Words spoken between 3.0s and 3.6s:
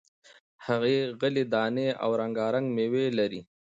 لري،